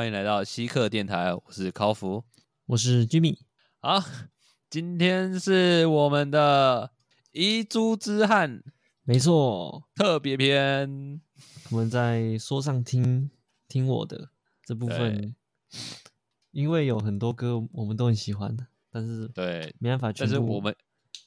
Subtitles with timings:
[0.00, 2.24] 欢迎来到稀客电台，我是考福，
[2.64, 3.36] 我是 Jimmy。
[3.80, 4.02] 好，
[4.70, 6.90] 今天是我们的
[7.32, 8.64] 遗珠之憾
[9.02, 11.20] 没错，特别篇。
[11.70, 13.30] 我们在说上听
[13.68, 14.30] 听我的
[14.64, 15.36] 这部分，
[16.50, 20.74] 因为有很多歌我们都很喜欢的，但是对没办法，但是我们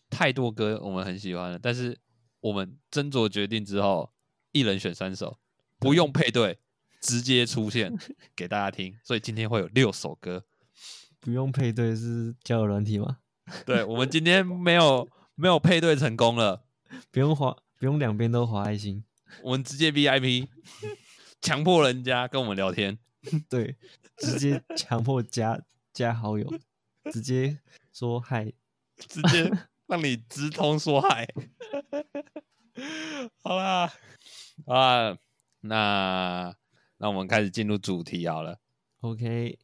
[0.09, 1.95] 太多歌我们很喜欢了，但是
[2.39, 4.11] 我们斟酌决定之后，
[4.52, 5.38] 一人选三首，
[5.77, 6.58] 不用配对。
[7.03, 7.93] 直接出现
[8.34, 10.45] 给大家听，所以今天会有六首歌，
[11.20, 13.17] 不用配对是交友软体吗？
[13.66, 16.63] 对，我们今天没有 没有配对成功了，
[17.11, 19.03] 不用划，不用两边都划爱心，
[19.44, 20.47] 我们直接 VIP，
[21.41, 22.97] 强迫人家跟我们聊天，
[23.49, 23.75] 对，
[24.16, 25.61] 直接强迫加
[25.91, 26.49] 加好友，
[27.11, 27.59] 直接
[27.91, 28.53] 说嗨，
[28.95, 29.52] 直接
[29.88, 31.27] 让你直通说嗨，
[33.42, 33.92] 好啦，
[34.67, 35.17] 啊，
[35.59, 36.55] 那。
[36.97, 38.59] 那我们开始进入主题好了。
[39.02, 39.59] OK，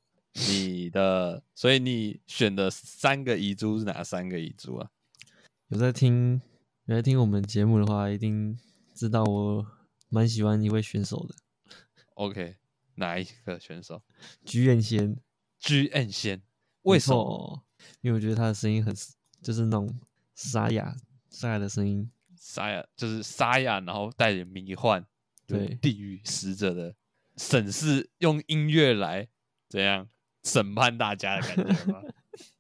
[0.49, 4.89] 你的，所以你选的三个遗珠是哪三个遗珠啊？
[5.69, 6.41] 有在听
[6.85, 8.59] 有在听我们节目的话，一定
[8.94, 9.66] 知道我
[10.09, 11.35] 蛮喜欢一位选手的。
[12.16, 12.57] OK，
[12.95, 14.02] 哪一个选手？
[14.44, 15.17] 居燕仙。
[15.59, 16.41] 居燕仙，
[16.83, 17.66] 为什么？
[18.02, 18.95] 因为我觉得他的声音很，
[19.41, 20.00] 就是那种
[20.35, 20.95] 沙哑
[21.30, 25.05] 沙哑的声音，沙哑就是沙哑，然后带点迷幻，
[25.45, 26.95] 对地狱使者的。
[27.39, 29.29] 审视用音乐来
[29.69, 30.09] 怎样
[30.43, 32.01] 审判大家的感觉吗？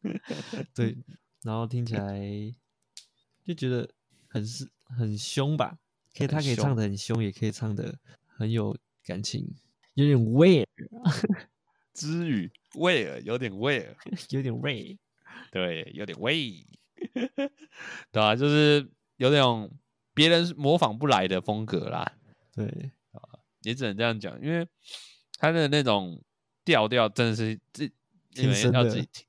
[0.73, 0.97] 对，
[1.43, 2.17] 然后听起来
[3.43, 3.89] 就觉得
[4.29, 5.77] 很是很凶吧？
[6.15, 9.53] 可以，他可以唱的很凶，也可以唱的很有感情，
[9.95, 10.67] 有点味儿。
[11.93, 13.97] 之语味儿有点味儿，
[14.31, 14.97] 有点味，
[15.51, 16.65] 对，有点味，
[18.11, 19.43] 对啊，就是有点
[20.13, 22.13] 别人模仿不来的风格啦。
[22.53, 22.91] 对。
[23.61, 24.67] 也只能这样讲，因为
[25.37, 26.21] 他的那种
[26.63, 27.91] 调调真的是自
[28.35, 29.25] 你们要自己听，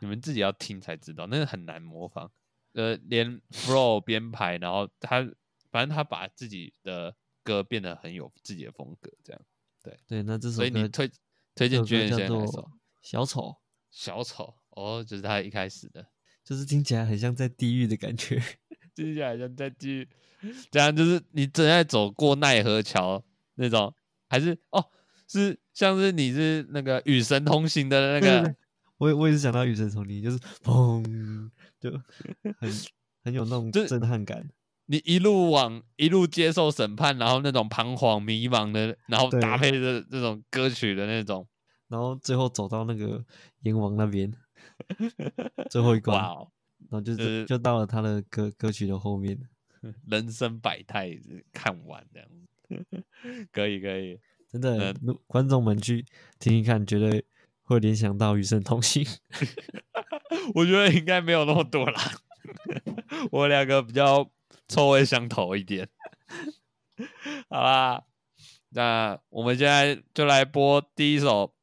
[0.00, 2.30] 你们自己要听才知道，那个很难模仿。
[2.72, 5.26] 呃，连 flow 编排，然后他
[5.70, 9.42] 反正他把自己的歌变得很有自己的风格，这样。
[9.82, 11.10] 对对，那这首所以你推
[11.54, 12.70] 推荐娟叫做
[13.00, 13.56] 小丑，
[13.90, 16.06] 小丑哦，就是他一开始的，
[16.44, 18.38] 就是听起来很像在地狱的感觉，
[18.94, 20.08] 听起来像在地狱，
[20.70, 23.24] 这样就是你正在走过奈何桥。
[23.56, 23.92] 那种
[24.28, 24.84] 还是哦，
[25.28, 28.54] 是像是你是那个与神同行的那个，
[28.98, 31.50] 我我也是想到与神同行，就是砰，
[31.80, 31.90] 就
[32.58, 32.70] 很
[33.24, 34.48] 很有那种震撼感。
[34.88, 41.44] 你一路往一路接受审判，然后那种彷徨迷茫的，然后搭配着这种歌曲的那种，
[41.88, 43.24] 然后最后走到那个
[43.62, 44.32] 阎王那边，
[45.68, 49.36] 最后一关，然后就是就到了他的歌歌曲的后面，
[50.06, 51.18] 人生百态
[51.52, 52.28] 看完这样。
[53.52, 54.18] 可以可以，
[54.50, 54.94] 真的，
[55.26, 56.04] 观众们去
[56.38, 57.24] 听听看，绝对
[57.62, 59.04] 会联想到《与神同行》。
[60.54, 62.00] 我觉得应该没有那么多啦，
[63.32, 64.30] 我两个比较
[64.68, 65.88] 臭味相投一点。
[67.48, 68.04] 好啦，
[68.70, 71.54] 那我们现在就来播第一首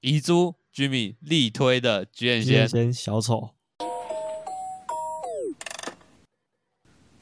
[0.00, 3.34] 遗珠 Jimmy 力推的《菊仙仙小丑》。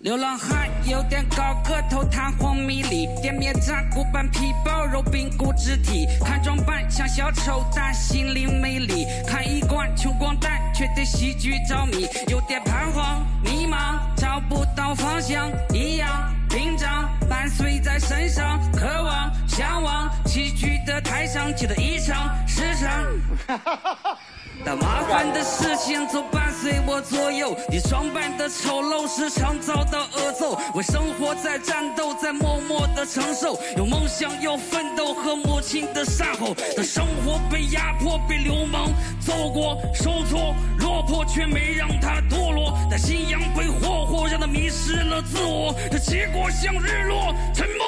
[0.06, 6.06] 流浪汉有点高个头，弹簧迷离，店面战骨板皮包肉，冰骨肢体。
[6.24, 9.04] 看装扮像小丑，但心灵美丽。
[9.26, 12.06] 看衣冠穷光蛋，却对戏剧着迷。
[12.28, 15.50] 有点彷徨迷茫，找不到方向。
[15.74, 23.58] 一样屏障伴随在身上，渴望向往戏剧的台上，记得一场时常。
[24.64, 30.58] 当麻烦的事情总伴随我左右，你装扮的丑陋时常遭到恶揍。
[30.74, 36.54] 为生活在战斗，在默默的承受，有梦想，有奋斗和母亲的善后。
[36.76, 38.88] 当生活被压迫，被流氓
[39.20, 42.76] 揍过，受挫落魄，却没让他堕落。
[42.90, 45.74] 但信仰被霍霍，让他迷失了自我。
[45.92, 47.86] 这结果像日落，沉默。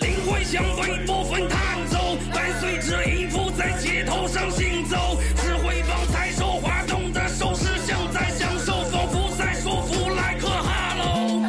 [0.00, 3.45] 灵魂像被部分探走，伴随着音符
[3.76, 5.18] 街头上行走。
[5.36, 11.40] 智慧帮菜手滑动的手势像在享受，仿佛在说弗莱克哈喽。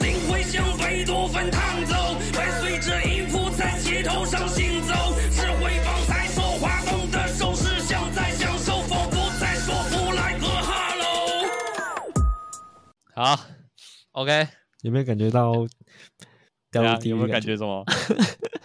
[0.00, 1.94] 灵魂像被部分弹走，
[2.32, 4.94] 伴随着音符在街头上行走。
[5.30, 11.02] 智慧帮菜手滑动的手势像在享受，仿佛在说弗莱克哈喽。
[13.14, 13.40] 好
[14.12, 14.48] ，OK，
[14.82, 15.52] 有没有感觉到？
[16.72, 17.84] 有没有感觉什么？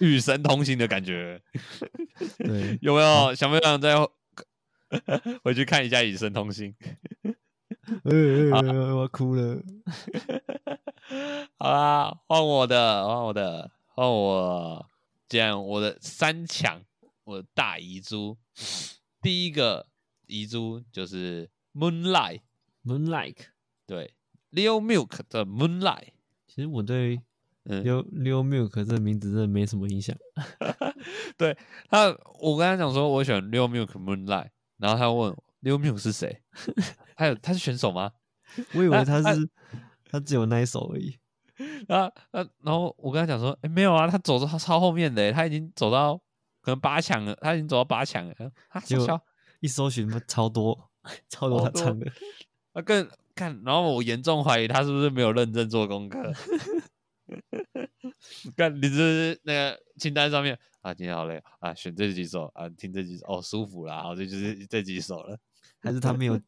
[0.00, 1.40] 与神同行的感觉？
[2.38, 3.96] 对，有没有想不想再
[5.42, 6.74] 回去看一下《与神同行》？
[8.96, 9.62] 我哭了。
[11.58, 14.86] 好啦，换我的，换我的，换我。
[15.28, 16.82] 讲我的三强，
[17.24, 18.38] 我的大遗珠。
[19.20, 19.86] 第一个
[20.26, 23.36] 遗珠就是 Moonlight，Moonlight。
[23.86, 24.14] 对
[24.50, 26.12] ，Leo Milk 的 Moonlight。
[26.46, 27.20] 其实我对
[27.68, 30.16] 嗯，溜溜 milk 这名字真的没什么影响。
[31.36, 31.56] 对
[31.88, 32.06] 他，
[32.40, 34.48] 我跟他讲说我选 Leo Milk Moonlight，
[34.78, 36.42] 然后他问我 Leo Milk 是谁？
[37.14, 38.10] 他有他是选手吗？
[38.74, 39.48] 我以为他他是
[40.10, 41.18] 他只有那一首而已。
[41.88, 42.46] 啊啊！
[42.62, 46.16] 然后我跟他讲说，哎、没有啊，他走到超后面的欸，他已经走到
[46.62, 48.34] 可能八强了，他已经走到八强了。
[48.70, 49.20] 他结果
[49.58, 50.90] 一搜寻超多
[51.28, 52.10] 超多超多他唱的，
[52.74, 56.32] 啊，更看，然后我严重怀疑他是不是没有认真做功课。
[58.56, 65.38] 看你这是那个清单上面啊，今天好累啊，选这几首啊，听这几首哦，舒服啦，好，这就是这几首了。
[65.80, 66.40] 还是他没有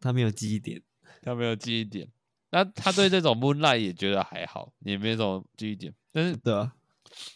[0.00, 0.82] 他没有记忆点？
[1.22, 2.08] 他没有记忆点，
[2.50, 5.94] 那他对这种 Moonlight 也觉得还好，也没什么记忆点。
[6.12, 6.74] 但是对啊，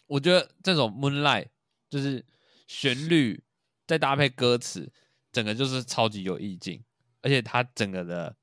[0.06, 1.48] 我觉得这种 Moonlight
[1.88, 2.24] 就是
[2.66, 3.44] 旋律
[3.86, 4.92] 再搭配歌词，
[5.30, 6.82] 整个就是超级有意境，
[7.22, 8.34] 而且它整个的，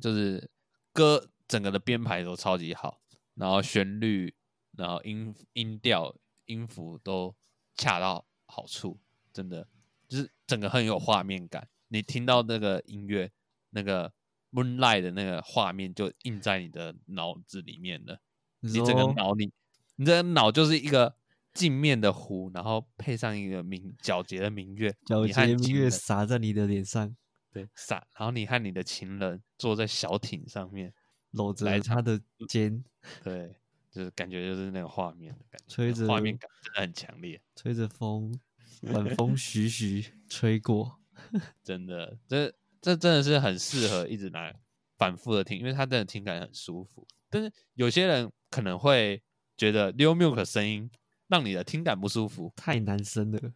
[0.00, 0.50] 就是
[0.92, 2.99] 歌整个的编排都超级好，
[3.40, 4.34] 然后旋律，
[4.76, 6.14] 然后音音调、
[6.44, 7.34] 音符都
[7.74, 9.00] 恰到好处，
[9.32, 9.66] 真的
[10.06, 11.66] 就是整个很有画面感。
[11.88, 13.32] 你听到那个音乐，
[13.70, 14.12] 那个
[14.52, 18.20] Moonlight 的那个画面就印在你的脑子里面了。
[18.60, 19.50] 你你整个脑里，
[19.96, 21.16] 你这个脑就是一个
[21.54, 27.16] 镜面的湖，然后配上一个明皎洁的明月，皎洁明月洒在你的脸上，
[27.50, 30.92] 对洒，然后你和你的情人坐在小艇上面，
[31.32, 32.82] 搂来着他的肩，
[33.22, 33.54] 对，
[33.90, 38.32] 就是感觉就是那个画面的感觉，吹着画面感真的很强烈，吹着风，
[38.82, 40.98] 晚风徐徐吹过。
[41.62, 42.50] 真的，这
[42.80, 44.50] 这真的是很适合一直拿
[44.96, 47.06] 反复的听，因为它真的听感很舒服。
[47.28, 49.22] 但是有些人可能会
[49.56, 50.90] 觉得 Leo Milk 的声音
[51.28, 53.52] 让你的听感不舒服，太男生了，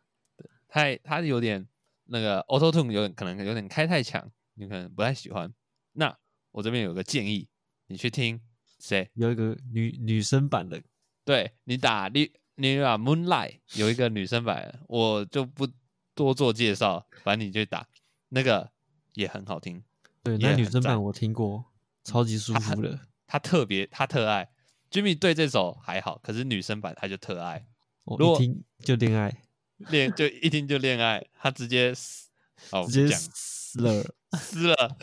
[0.69, 1.67] 太他有点
[2.05, 5.53] 那个 Auto Tune 有点可能有点开太强，你可能不太喜欢。
[5.93, 6.15] 那
[6.51, 7.49] 我这边有个建议，
[7.87, 8.41] 你去听
[8.79, 9.11] 谁？
[9.15, 10.83] 有一个女女生版的，
[11.25, 15.69] 对你打你你打 Moonlight 有一个女生版，我就不
[16.15, 17.87] 多做介绍，反正你就打
[18.31, 18.71] 那个
[19.15, 19.83] 也很好听。
[20.23, 21.65] 对，那女生版我听过，
[22.05, 22.99] 超级舒服的。
[23.27, 24.51] 他特别他特爱
[24.91, 27.67] ，Jimmy 对这首还好，可是女生版他就特爱，
[28.05, 29.43] 我如果一听就恋爱，
[29.77, 32.29] 恋就一听就恋爱，他直接撕
[32.71, 34.15] 哦直接讲撕了。
[34.39, 34.97] 撕了。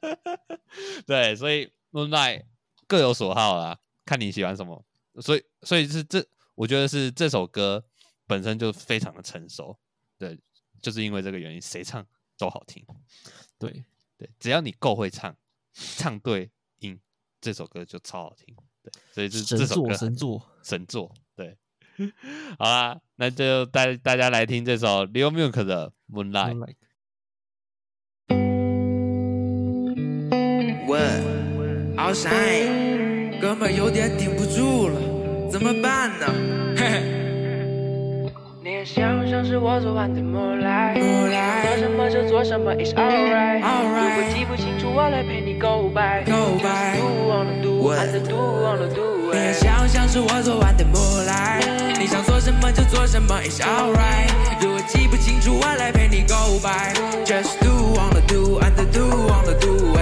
[1.06, 2.44] 对，所以 Moonlight
[2.86, 4.84] 各有所好啦，看你喜欢什么。
[5.20, 7.84] 所以，所以是这，我觉得是这首歌
[8.26, 9.78] 本身就非常的成熟。
[10.18, 10.38] 对，
[10.80, 12.06] 就是因为这个原因，谁唱
[12.38, 12.84] 都好听。
[13.58, 13.84] 对，
[14.16, 15.36] 对，只要你够会唱，
[15.72, 17.00] 唱对音，
[17.40, 18.54] 这首歌就超好听。
[18.82, 21.14] 对，所以这神作这首歌神作，神作。
[21.34, 21.58] 对，
[22.58, 26.54] 好啦，那就带大家来听这首 Leo Milk 的 Moonlight。
[26.54, 26.76] Moonlight
[33.40, 34.94] 哥们儿有点顶不住了，
[35.48, 36.26] 怎么办呢？
[36.76, 37.02] 嘿嘿。
[38.64, 43.60] 你也想象是我昨晚的 moonlight，Moonlight 做什么就做什么，it's alright。
[43.60, 46.24] 如果记不清楚，我来陪你 go by。
[46.26, 46.98] Go by
[47.62, 47.96] do wanna？
[47.96, 49.32] 还是 do wanna do？
[49.32, 54.28] 你也哎想象是我昨晚的 moonlight，你想做什么就做什么，it's alright。
[54.60, 56.92] 如果记不清楚，我来陪你 go by。
[57.24, 59.94] Just do wanna do and do wanna do，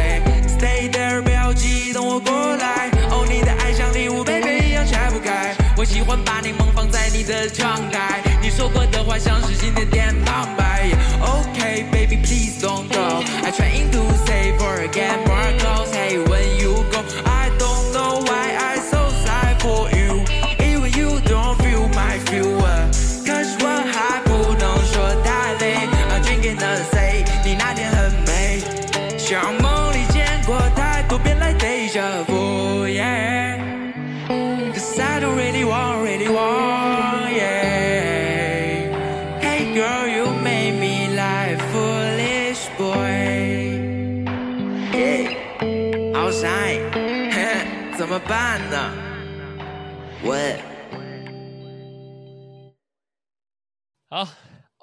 [1.59, 2.91] there，不要急，等我过来。
[3.11, 5.55] 哦，你的爱像礼物，baby 一样拆不开。
[5.77, 10.91] 我喜欢把柠檬放在你的窗台，你说过的话像是心的电旁白。
[11.21, 13.23] OK baby please don't go。
[13.45, 15.28] I trying to say forget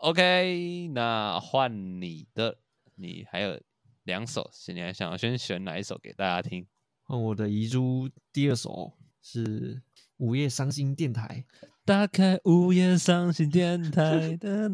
[0.06, 2.60] ，OK，那换你的，
[2.94, 3.60] 你还有
[4.04, 6.68] 两首，是你还想要先选哪一首给大家听？
[7.02, 9.82] 换我的遗珠第二首是
[10.18, 11.44] 午夜伤心电台，
[11.84, 14.70] 打开午夜伤心电台的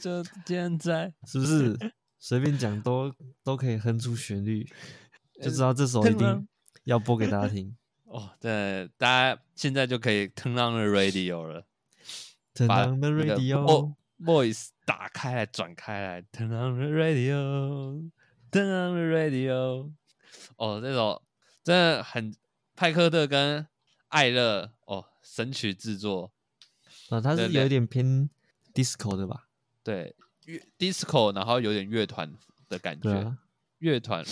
[0.00, 1.76] 就现在，是不是
[2.18, 4.66] 随便讲都都可以哼出旋律，
[5.42, 6.48] 就知道这首一定
[6.84, 7.76] 要播给大家听。
[8.08, 11.66] 哦，对，大家现在就可以 turn on the radio 了。
[12.66, 19.92] 把 Turn on the 那个 radio voice 打开来转开来，turn on the radio，turn on the radio。
[20.56, 21.22] 哦，这首
[21.62, 22.34] 真的很
[22.76, 23.66] 派克特跟
[24.08, 26.32] 艾乐哦，神曲制作，
[27.08, 28.28] 啊，它是有一点偏
[28.74, 29.48] disco 的吧？
[29.82, 32.32] 对乐 disco，然后有点乐团
[32.68, 33.36] 的感觉，
[33.78, 34.24] 乐团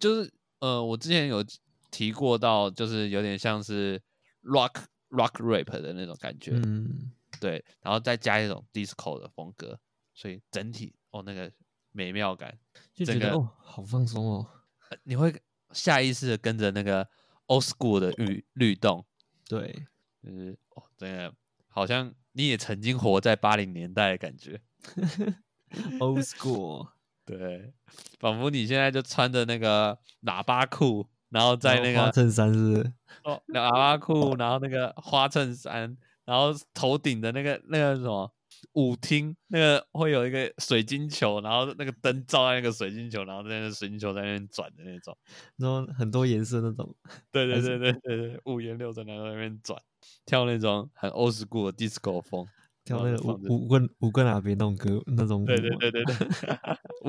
[0.00, 1.44] 就是呃，我之前有
[1.90, 4.00] 提过到，就是有点像是
[4.42, 7.12] rock rock rap 的那种感觉，嗯，
[7.44, 9.78] 对，然后再加一种 disco 的风格，
[10.14, 11.52] 所以整体哦那个
[11.92, 12.58] 美妙感，
[12.94, 14.46] 就觉得哦，好放松哦。
[14.88, 17.06] 呃你会下意识的跟着那个
[17.48, 19.04] old school 的律律动，
[19.46, 19.84] 对，
[20.22, 21.34] 就是哦，真的
[21.68, 24.58] 好像你也曾经活在八零年代的感觉，
[26.00, 26.88] old school，
[27.26, 27.74] 对，
[28.18, 32.92] 仿佛你现在就穿着那个喇叭裤，然后在那个花衬衫是是？
[33.24, 38.32] 哦喇叭裤，然后那个花衬衫，然后头顶的那个那个什么
[38.72, 45.16] 舞厅，那个会有一个水晶球，然后那个灯照在那个水晶球，然后在那个水晶球在那边转的那种。
[45.56, 46.94] 然后很多颜色那种，
[47.30, 49.80] 对对对对对对，五颜六色，然后在那边转，
[50.24, 52.46] 跳那种很 old school 的 disco 风。
[52.84, 56.20] 跳那个五五根五根哪边那种歌那种舞对对对对 对，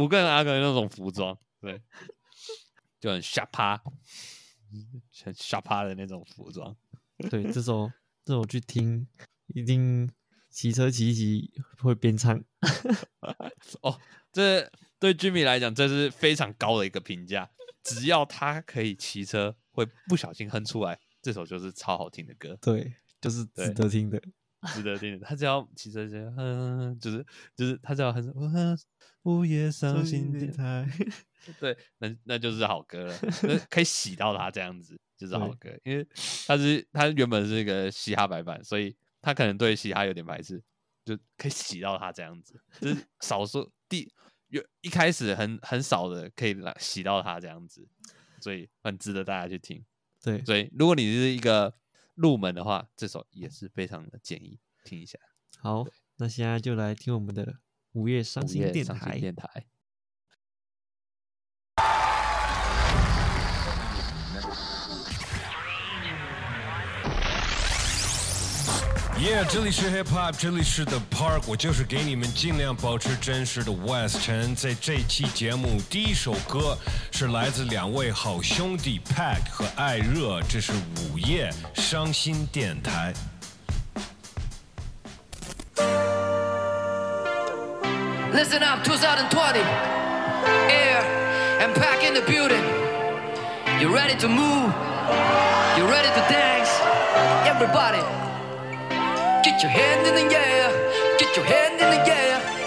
[0.01, 1.81] 五个人阿哥那种服装，对，
[2.97, 3.77] 就很下趴，
[5.21, 6.73] 很下趴的那种服装。
[7.29, 7.91] 对，这首
[8.25, 9.07] 这首去听，
[9.53, 10.09] 一定
[10.49, 12.43] 骑车骑一骑会边唱。
[13.81, 13.99] 哦，
[14.31, 17.51] 这对 Jimmy 来讲，这是非常高的一个评价。
[17.83, 24.19] 只要他可以骑车，会不小心哼出来，这首就是超好听的歌，对，就是值得听的。
[24.73, 25.25] 值得听的。
[25.25, 28.77] 他只要骑车就哼，就是就是他只要哼哼
[29.23, 30.87] 午夜伤心电台，
[31.59, 36.07] 对，那那就是好歌了，那可以洗到他这样子就是好歌，因为
[36.45, 40.61] 他是他原本是一个嘻哈白板，所以他可能对嘻哈有点排斥，
[41.03, 44.11] 就可以洗到他这样子，就是少数第
[44.49, 47.87] 有一开始很很少的可以让洗到他这样子，
[48.39, 49.83] 所以很值得大家去听。
[50.21, 51.73] 对，所以如果你是一个
[52.15, 55.19] 入门的话，这首也是非常的建议听一下。
[55.59, 55.85] 好，
[56.17, 57.59] 那现在就来听我们的
[57.91, 58.71] 午夜伤午心。
[58.71, 59.67] 电台。
[69.19, 74.53] 耶这里是 Hip Hop，这里是 The Park，我就是给你们尽量保持真实的 West 陈。
[74.53, 76.77] 在这期节目，第一首歌
[77.11, 83.13] 是来自两位好兄弟 Pack 和艾热，这是午夜伤心电台。
[88.33, 89.63] Listen up, 2020.
[90.69, 91.01] Air
[91.61, 92.61] and pack in the building.
[93.79, 94.73] You ready to move?
[95.77, 96.69] You ready to dance?
[97.45, 98.03] Everybody,
[99.45, 100.71] get your hand in the air.
[101.19, 102.64] Get your hand in the air.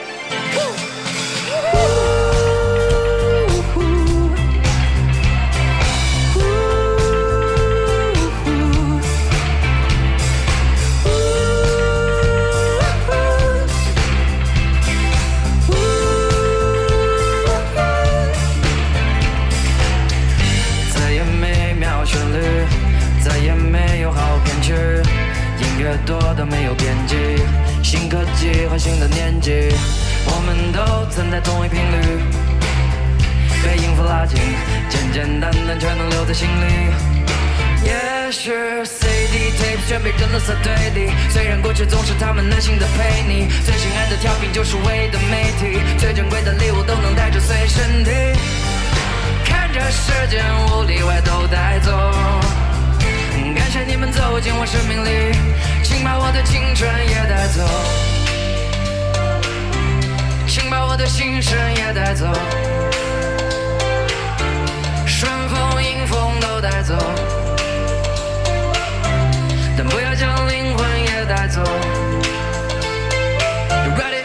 [26.08, 27.16] 多到没有边际，
[27.82, 29.68] 新科技和新的年纪，
[30.24, 32.00] 我们都曾在同一频率，
[33.62, 34.40] 被音符拉近，
[34.88, 36.64] 简简单单却能留在心里。
[37.84, 38.50] 也许
[38.86, 48.14] CD tape 全被扔了垃圾堆里，虽然过去总是他们耐心的陪你，最心爱的调频就是唯一的媒体，最珍贵的礼物都能带着随身听。
[49.44, 51.92] 看着时间无例外都带走，
[53.54, 55.36] 感谢你们走进我生命里，
[55.88, 57.66] 请把我的青春也带走，
[60.46, 62.26] 请把我的心声也带走，
[65.06, 66.94] 顺风迎风都带走，
[69.78, 71.62] 但不要将灵魂也带走。
[73.70, 74.22] You ready?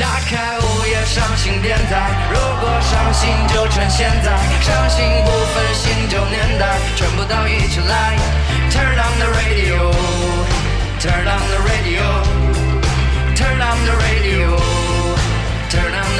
[0.00, 0.67] 打开我
[1.08, 8.14] 伤心电台，如果伤心就趁现在，伤心不分新旧年代，全部都一起来。
[8.70, 9.90] Turn on the radio,
[11.00, 12.02] turn on the radio,
[13.34, 14.58] turn on the radio,
[15.70, 16.17] turn on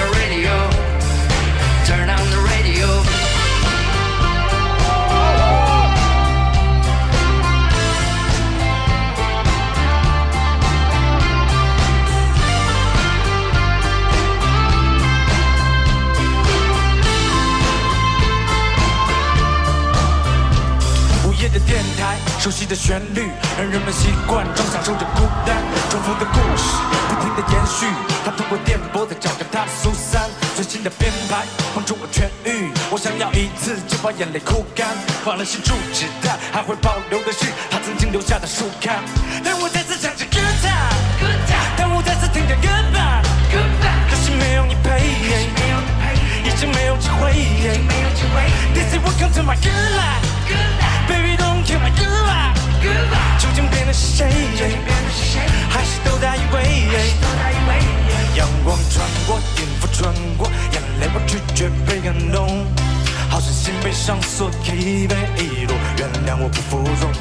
[21.49, 25.57] 的电台，熟悉的旋律让人们习惯中享受着孤单，
[25.91, 26.65] 重复的故事
[27.09, 27.87] 不停的延续，
[28.25, 34.89] 它通过电波在找着它的苏三，最新的编排帮助我痊愈，我想要一次就把眼泪哭干，
[35.25, 39.03] 换了新住址，但还会保留的是他曾经留下的书刊，
[39.45, 41.58] 当我再次唱着歌唱，
[46.49, 47.31] 已经没有机会
[48.73, 52.57] ，This is welcome to my good life，Baby don't kill my good life，
[53.39, 54.27] 究竟变的是谁？
[55.69, 56.89] 还是都在以为？
[58.35, 62.67] 阳光穿过，音符穿过，眼泪我拒绝被感动，
[63.29, 67.13] 好像心被上锁，疲惫一路，原谅我不服从。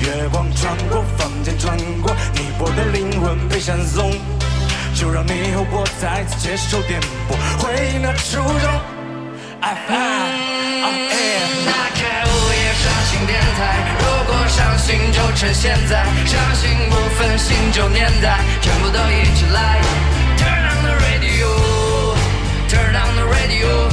[0.00, 4.10] 月光穿过，房间穿过，你我的灵魂被闪送，
[5.00, 8.68] 就让你和我再次接受颠簸，回忆那初衷。
[9.62, 10.28] I find
[10.84, 11.40] on air。
[11.64, 19.80] 打开午夜伤心电台，如果伤心就趁现在，伤心不分新旧年代，全部都一起来。
[20.36, 21.48] Turn on the radio,
[22.68, 23.88] turn on the radio,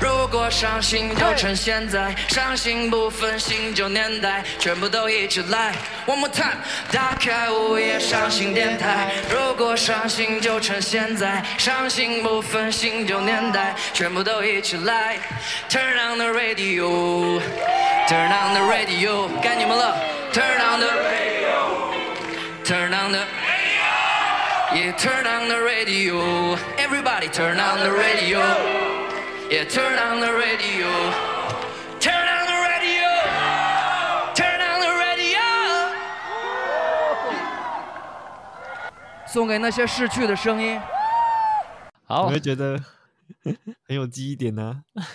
[0.00, 5.72] 如果伤心就趁现在，伤心不分新旧年代，全部都一起来。
[6.06, 6.58] One more time，
[6.92, 15.18] 打开午夜伤心电台，如果伤心就趁现在，伤心不分新旧年代，全部都一起来。
[15.70, 17.40] Turn on the radio。
[18.06, 19.96] Turn on the radio，该你们了。
[20.32, 23.24] Turn on the radio，Turn on the
[24.74, 28.93] radio，Yeah，Turn on the radio，Everybody turn on the radio
[29.48, 35.42] radio，Yeah，Turn on the radio，Turn on the radio，Turn on the radio。
[39.26, 40.80] 送给那些逝去的声音。
[42.06, 42.82] 好我，会觉得
[43.86, 45.12] 很有记忆点啊呢、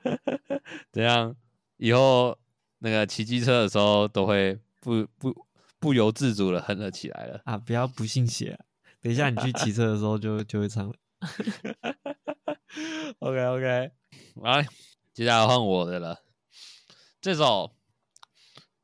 [0.92, 1.34] 怎样？
[1.78, 2.38] 以后
[2.78, 5.46] 那个骑机车的时候都会不不
[5.78, 7.40] 不由自主的哼了起来了。
[7.44, 7.56] 啊。
[7.58, 8.58] 不要不信邪、啊，
[9.00, 10.94] 等一下你去骑车的时候就就会唱了。
[13.20, 13.92] OK OK，
[14.42, 14.66] 来，
[15.12, 16.24] 接下来换我的了。
[17.20, 17.74] 这首，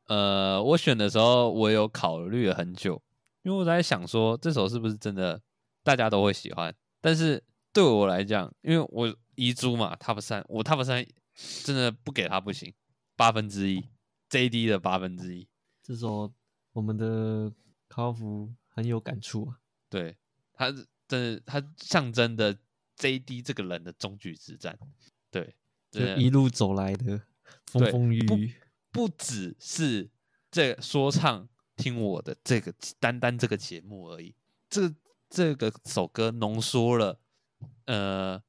[0.07, 3.03] 呃，我选的时候我有考虑了很久，
[3.43, 5.43] 因为我在想说这首是不是真的
[5.83, 6.75] 大家都会喜欢。
[7.01, 11.05] 但是对我来讲，因为我遗珠嘛，Top 三，我 Top 三
[11.65, 12.73] 真的不给他不行，
[13.17, 13.89] 八分之一
[14.31, 15.49] ，JD 的八分之一。
[15.83, 16.33] 这首
[16.73, 17.53] 我们的
[17.89, 19.59] 康福很有感触啊。
[19.89, 20.17] 对，
[20.53, 22.57] 他是真的，他象征的
[22.99, 24.79] JD 这个人的终局之战。
[25.31, 25.57] 对，
[25.91, 27.21] 就真的一路走来的
[27.67, 28.55] 风风雨雨，
[28.93, 30.09] 不只是
[30.51, 34.35] 这说唱听我的这个单单这个节目而已，
[34.69, 34.95] 这
[35.31, 37.19] 这个首歌浓缩了，
[37.87, 38.43] 呃，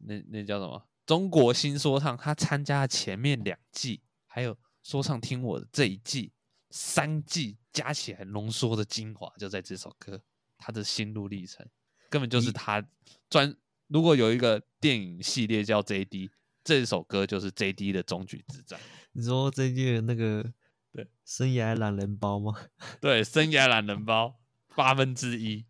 [0.00, 0.86] 那那叫什么？
[1.06, 6.32] 中国新说唱，他参加了前面两季，还有说唱听我的这一季，
[6.70, 10.22] 三季加起来浓缩的精华就在这首歌，
[10.56, 11.66] 他的心路历程
[12.10, 12.86] 根本就是他
[13.30, 13.56] 专。
[13.86, 16.30] 如果有一个电影系列叫 JD，
[16.62, 18.78] 这首歌就是 JD 的终局之战。
[19.12, 20.44] 你说这届那个
[20.92, 22.52] 对生涯懒人包吗？
[23.00, 24.38] 对，生涯懒人包
[24.76, 25.64] 八分之一。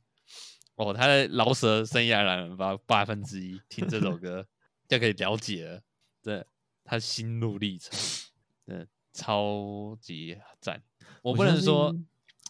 [0.74, 4.46] 哦，他的饶舌生涯懒人包八分之一，听这首歌
[4.88, 5.82] 就可以了解了，
[6.22, 6.44] 对
[6.84, 7.98] 他心路历程，
[8.66, 10.82] 对超级赞。
[11.22, 12.06] 我不能相说信，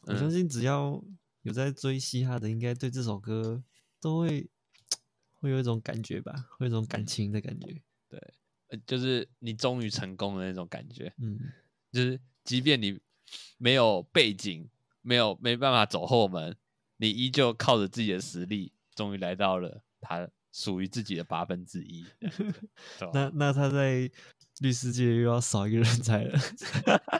[0.07, 1.03] 我相嗯信只要
[1.43, 3.63] 有在追嘻哈的，应该对这首歌
[4.01, 4.49] 都会
[5.35, 7.81] 会有一种感觉吧，会有一种感情的感觉。
[8.09, 8.19] 对
[8.69, 11.39] 呃就是你终于成功的那种感觉，嗯，
[11.93, 13.01] 就是即便你
[13.59, 14.69] 没有背景，
[15.03, 16.57] 没有没办法走后门，
[16.97, 22.05] 你依旧靠着自己的实力，终于来到了他属于自己的八分之一。
[23.13, 24.11] 那那他在
[24.61, 26.39] 律师界又要少一个人才了。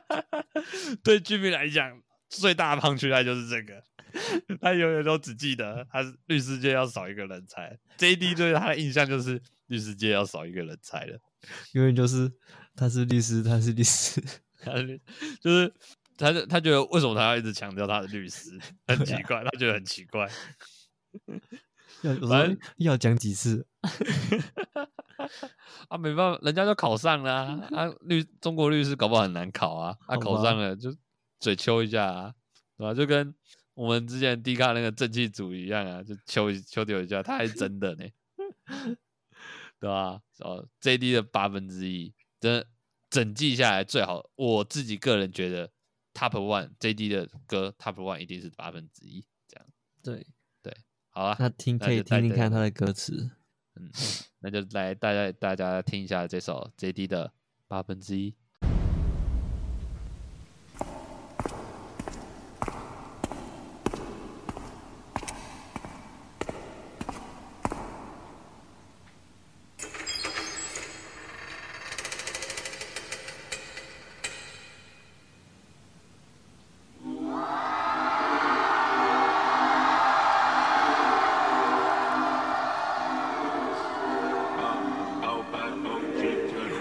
[1.03, 3.83] 对居民来讲，最大的胖区他就是这个，
[4.61, 7.79] 他永远都只记得他是律师界要少一个人才。
[7.99, 11.19] JD 对他的印象就是律师界要少一个人才了，
[11.73, 12.33] 永远就是
[12.75, 14.23] 他是律师，他是律师。
[14.63, 15.01] 他是
[15.41, 15.73] 就是
[16.19, 20.29] 他就他觉得为什么他要一直强调他的律师，很奇怪，他觉得很奇怪。
[22.03, 22.13] 要
[22.77, 23.67] 要讲几次？
[25.89, 27.69] 啊，没办法，人家就考上了啊！
[27.73, 30.95] 啊律中国律师搞不好很难考啊，啊，考上了就
[31.39, 32.35] 嘴抽一下啊，
[32.77, 32.93] 对吧？
[32.95, 33.35] 就跟
[33.81, 38.05] 我们之前 D 卡那个正气组一样啊，就求求丢一下，他还是真的呢，
[39.81, 40.21] 对吧？
[40.41, 42.63] 哦，JD 的八分之一，真
[43.09, 45.73] 整季下来最好，我自己个人觉得
[46.13, 49.67] Top One JD 的歌 Top One 一定是八分之一，这样
[50.03, 50.27] 对，
[50.63, 50.77] 对，
[51.09, 53.31] 好啊，那听可以听听看他的歌词。
[53.77, 53.91] 嗯，
[54.41, 57.33] 那就来大家大家听一下这首 JD 的
[57.67, 58.35] 八分之一。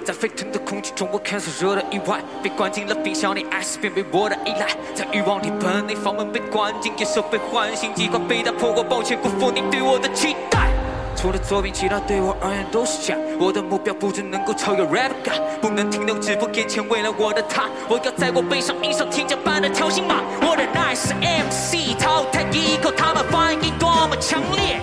[0.09, 4.65] 在沸腾的空气中，我看所热的意外，被关进了冰箱里，爱是变为我的依赖。
[4.95, 10.71] 在欲望里奔，内房门被关紧，野兽被唤醒，计划被打破，我抱歉辜负你对我的期待。
[11.15, 13.15] 除了作品，其他对我而言都是假。
[13.39, 20.23] 我的目标不只能够超越 rap god，不能停留止步眼前，为了我的他，我要在我背上印上天价般的条形码。
[20.41, 24.81] 我的 nice MC 淘汰一口，他们反应多么强烈，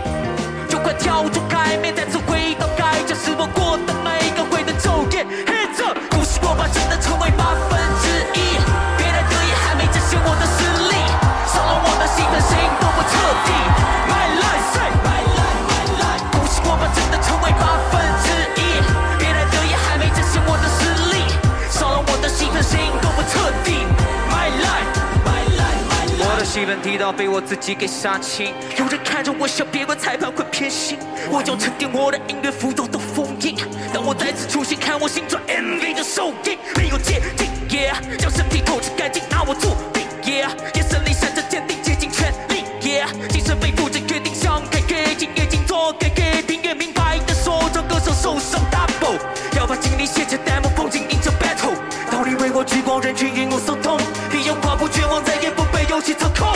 [0.69, 3.76] 就快跳出海面，再次回到该家，是我过
[6.73, 8.59] 真的成为八分之一，
[8.99, 10.95] 别来得意还没展现我的实力，
[11.47, 13.15] 少了我的兴奋，谁都不彻
[13.47, 13.51] 底。
[14.11, 18.27] My life say my life my life，恭喜我把真的成为八分之
[18.59, 18.83] 一，
[19.19, 21.23] 别来得意还没展现我的实力，
[21.71, 23.87] 少了我的兴奋，谁都不彻底。
[24.29, 24.91] My life
[25.23, 30.99] my life my life，我的兴奋提到被我自己给杀青，有人看着我笑，别怪裁判会偏心，
[31.31, 33.57] 我要沉淀我的音乐浮动的封印。
[33.97, 49.17] 当我再次出现，看我新转 MV 的首映，没有界定，yeah，将身体透支干净，拿我作弊，yeah，眼神里闪着坚定，竭尽全力，yeah，精神背负着约定，想改给进越进做给给平越明白的说，让歌手受伤 double，
[49.57, 51.73] 要把精力卸下 demo，放进印象 battle，
[52.13, 53.97] 道理为我聚光，人群引我骚动，
[54.31, 56.53] 理由跨步绝望，再也不被游戏操控，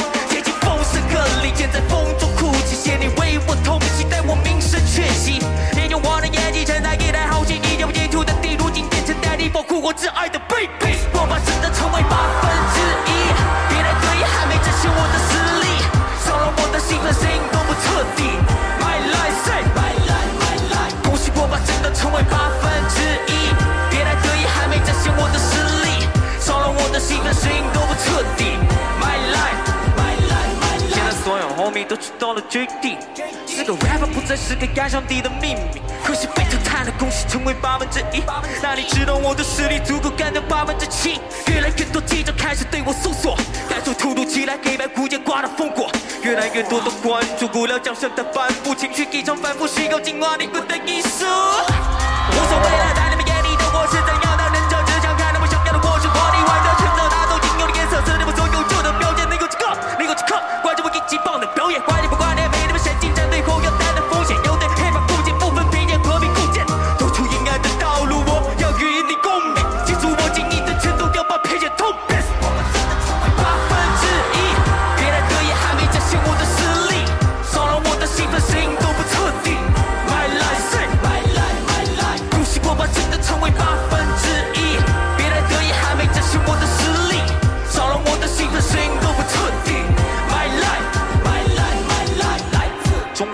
[27.41, 28.59] 我的兴奋，谁都不彻底。
[29.01, 29.61] My life
[29.97, 32.99] my life my life，现在所有 homie 都知道了决定，
[33.47, 35.81] 是个 rapper 不再是个压箱底的秘密。
[36.05, 38.23] 可惜被淘汰了，恭喜成为八分之一。
[38.63, 41.21] 那你知道我的实力足够干掉八分之七？
[41.47, 43.37] 越来越多记者开始对我搜索，
[43.69, 45.91] 感受突如其来黑白古剑刮的风果，
[46.23, 51.25] 越来越多的关注不了掌声的反复，情绪一场反复，虚构进化灵魂的艺术。
[51.25, 53.20] 无所谓了，在你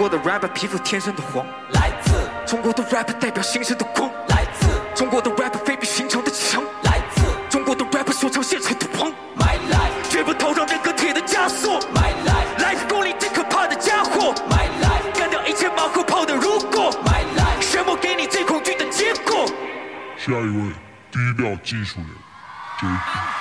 [0.08, 2.12] 国的 rapper 皮肤天生的黄，来自
[2.46, 9.10] 中国的 rapper 代表新生的光，来自中国的 rapper 非比寻常的强，来自中国的 rapper 说唱现场的王。
[9.36, 11.80] My life 绝不头上任何铁的枷锁。
[11.92, 14.32] My life life 功力最可怕的家伙。
[14.48, 16.92] My life 干掉一切马后炮的如果。
[17.04, 19.44] My life 什么给你最恐惧的结果。
[20.16, 20.72] 下一位，
[21.10, 22.08] 低调技术人
[22.78, 23.35] JD。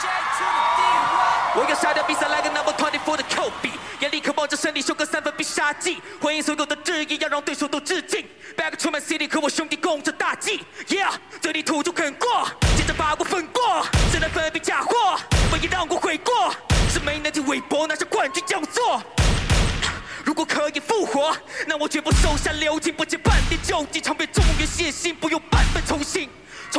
[1.76, 8.26] 杀掉比赛来个 number twenty four 的 Kobe，眼里渴望着胜利，收割三分必杀技，回应所有的质疑，要让对手都致敬。
[8.56, 15.20] Back to my city，和我兄弟共着大计，Yeah，这里土著啃过，接着把我粉过，谁来分辨假货？
[15.52, 16.54] 唯一让我悔过，
[16.90, 19.02] 是没能听韦伯拿下冠军讲座。
[20.24, 21.36] 如果可以复活，
[21.68, 26.30] 那我绝不手下留情，不见半点救济，场面中原血腥，不用半分重新。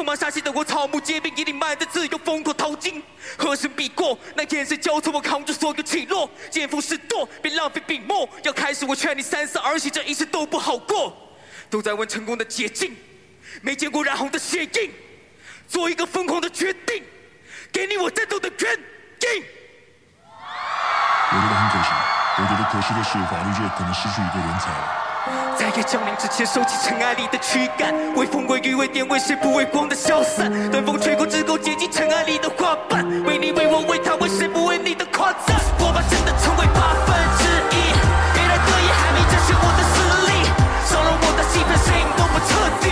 [0.06, 3.02] 充满杀气的我，草木皆兵，一定迈的自由，风头淘金。
[3.36, 8.28] 和神比过，那眼神交错，我扛住所有起落，见风使舵，别浪费笔墨。
[8.44, 11.12] 要开始，我劝你三思而行，这一世都不好过。
[11.68, 12.94] 都在问成功的捷径，
[13.62, 14.92] 没见过染红的血印，
[15.66, 17.02] 做一个疯狂的决定，
[17.72, 19.44] 给你我战斗的原因。
[21.32, 21.90] 我觉得很可惜。
[22.38, 25.05] 我觉得可惜的是，法律界可能失去一个人才了。
[25.58, 30.50] 在夜降临之前，收起尘埃里的躯干，微风微雨为电为谁不为光的消散？
[30.70, 33.04] 等风吹过，只够接近尘埃里的花瓣。
[33.24, 35.56] 为你为我为他，为谁不为你的夸赞？
[35.78, 37.76] 我把真的成为八分之一，
[38.34, 39.96] 别来得意还没展现我的实
[40.28, 40.46] 力，
[40.84, 42.86] 少了我的戏份，谁都不彻底。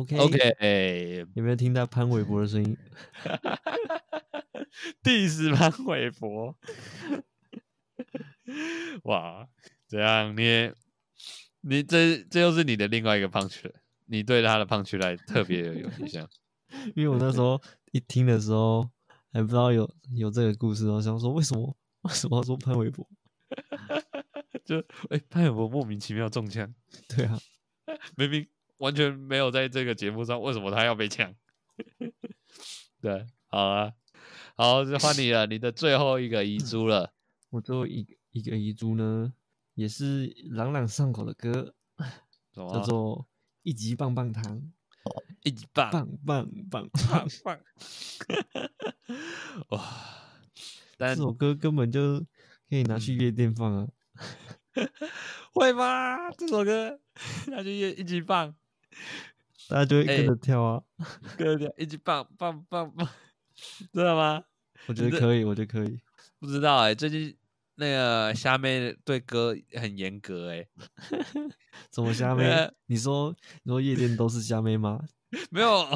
[0.00, 2.74] OK OK，有没有听到潘玮柏的声音？
[5.04, 6.56] 第十潘玮柏，
[9.04, 9.46] 哇，
[9.86, 10.72] 这样你
[11.60, 13.74] 你这这又是你的另外一个胖曲了，
[14.06, 16.26] 你对他的胖曲来特别有 有印象。
[16.96, 17.60] 因为我那时候
[17.92, 18.88] 一听的时候
[19.32, 23.06] 还不知道有有这个故事，我想说为什么为什么要说潘玮柏？
[24.64, 24.78] 就
[25.10, 26.72] 哎、潘玮柏莫名其妙中枪，
[27.08, 27.38] 对啊，
[28.16, 28.46] 明明
[28.80, 31.34] 完全没有在这个节目上，为什么他要被抢？
[33.00, 33.92] 对，好啊，
[34.56, 37.12] 好，就换你了，你的最后一个遗珠了。
[37.50, 39.32] 我最后一个一个遗珠呢，
[39.74, 41.74] 也是朗朗上口的歌，
[42.52, 43.18] 叫做
[43.62, 44.44] 《一级棒棒糖》，
[45.42, 47.58] 一级棒棒棒棒棒棒。
[47.58, 47.60] 棒，
[49.70, 49.84] 哇！
[50.96, 52.20] 但这首歌根本就
[52.68, 53.88] 可以拿去夜店放啊！
[55.52, 56.30] 会吗？
[56.32, 57.00] 这首歌
[57.48, 58.54] 那就一一级棒，
[59.68, 60.82] 大家就会跟哎着跳啊！
[61.38, 63.08] 跟着跳一起棒棒棒棒，
[63.92, 64.42] 知道 吗？
[64.86, 66.00] 我觉得可以，我觉得可以。
[66.38, 67.36] 不知道哎、最近
[67.76, 70.66] 那个虾妹对歌很严格哎、
[71.90, 72.72] 怎么虾妹呃？
[72.86, 75.00] 你说你说夜店都是虾妹吗？
[75.50, 75.86] 没有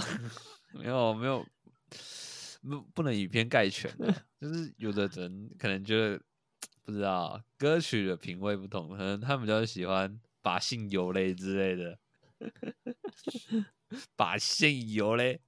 [0.73, 1.45] 没有没有，
[2.63, 6.21] 不不能以偏概全啊，就是有的人可能觉得
[6.85, 11.99] 不知道歌曲的品味不同，可能他们比较喜欢把性游类之类的，
[14.17, 15.41] 把线游嘞，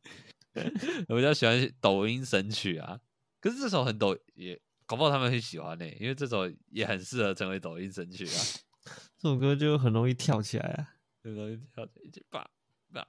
[1.09, 3.01] 我比较喜欢抖音神曲啊。
[3.41, 8.43] 可是这首很抖，也搞不好他们很喜欢呢、因为这首也很适合成为抖音神曲啊。
[9.19, 10.95] 这首歌就很容易跳起来啊！
[11.23, 12.49] 这个东西跳一起吧
[12.93, 13.07] 吧。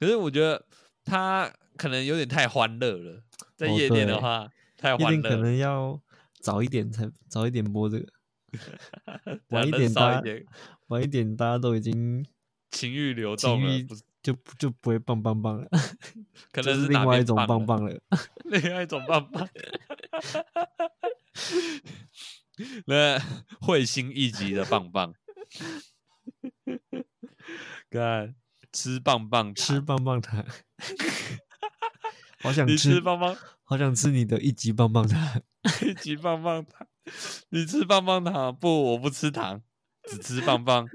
[0.00, 0.66] 可是我觉得
[1.04, 3.22] 他可能有点太欢乐了，
[3.54, 6.00] 在哦夜店的对话太欢乐了，能要
[6.40, 8.08] 早一点才早一点播这个，
[9.50, 10.46] 晚一人点大家少一点，
[10.88, 12.24] 晚一点大家都已经
[12.76, 15.68] 情欲流动了，不是就不就不会棒棒棒了，
[16.52, 18.00] 可能是另外一种棒，棒棒了。
[18.44, 19.48] 另外一种棒棒。
[22.86, 23.18] 那
[23.60, 25.14] 会心一击的棒棒，
[27.90, 28.34] 看
[28.72, 30.44] 吃棒棒吃，棒棒糖，
[32.40, 35.42] 好想吃棒棒，好想吃你的一级棒棒糖。
[35.82, 36.86] 一级棒棒糖，
[37.50, 38.92] 你吃棒棒糖不？
[38.92, 39.62] 我不吃糖，
[40.08, 40.88] 只吃棒棒。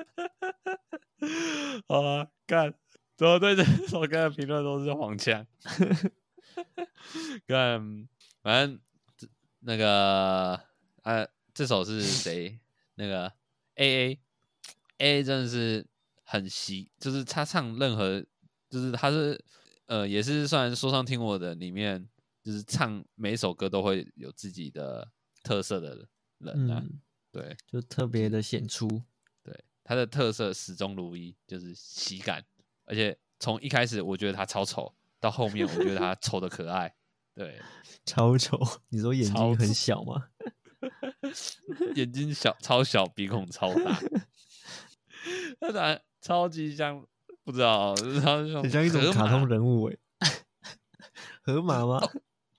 [1.88, 2.74] 好啊，干！
[3.16, 5.46] 怎么对这首歌的评论都是黄腔？
[7.46, 8.08] 干，
[8.42, 8.80] 反正
[9.16, 9.28] 这
[9.60, 10.58] 那个
[11.02, 12.58] 啊，这首是谁？
[12.94, 13.32] 那个
[13.74, 14.20] A A
[14.98, 15.86] A 真的是
[16.24, 18.24] 很习，就是他唱任何，
[18.68, 19.42] 就是他是
[19.86, 22.08] 呃，也是算说唱听我的里面，
[22.42, 25.10] 就是唱每首歌都会有自己的
[25.42, 26.08] 特色的
[26.38, 26.82] 人啊。
[26.82, 27.00] 嗯，
[27.32, 29.02] 对就特别的显出。
[29.90, 32.44] 对，他的特色始终如一，就是喜感，
[32.84, 36.94] 而且从一开始我觉得他超丑，到后面我觉得他丑的可爱。
[37.34, 37.60] 对，
[38.06, 38.56] 超丑！
[38.90, 40.28] 你说眼睛很小吗？
[41.96, 43.98] 眼睛小超小，鼻孔超大，
[45.60, 47.04] 他长得超级像，
[47.42, 49.98] 不知道，很像一种卡通人物诶。
[51.42, 52.00] 河马吗？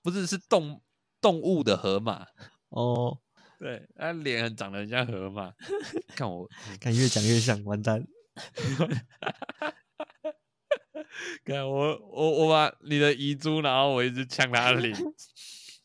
[0.02, 0.82] 不是是动
[1.20, 2.26] 动物的河马。
[2.68, 3.18] 哦，
[3.62, 5.54] 对，他脸很长得很像河马。
[6.16, 8.04] 看我，看越讲越像，完蛋！
[11.44, 14.92] 看我，我我把你的遗珠，然后我一直呛他的脸，